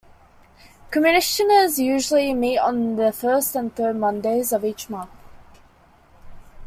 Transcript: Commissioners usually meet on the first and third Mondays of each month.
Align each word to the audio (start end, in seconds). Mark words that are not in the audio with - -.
Commissioners 0.89 1.77
usually 1.77 2.33
meet 2.33 2.57
on 2.57 2.95
the 2.95 3.11
first 3.11 3.55
and 3.55 3.75
third 3.75 3.95
Mondays 3.97 4.51
of 4.51 4.65
each 4.65 4.89
month. 4.89 5.11